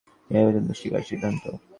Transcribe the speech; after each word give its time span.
ইহাই 0.29 0.43
বেদান্তের 0.45 0.63
দ্বিতীয় 0.67 0.89
প্রকার 0.89 1.07
সিদ্ধান্ত। 1.09 1.43